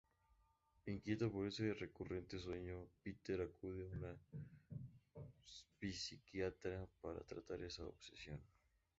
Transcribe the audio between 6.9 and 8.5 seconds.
para tratar esta obsesión.